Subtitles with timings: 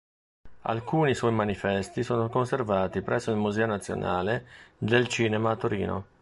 [0.61, 4.47] Alcuni suoi manifesti sono conservati presso il Museo nazionale
[4.79, 6.05] del cinema a Torino.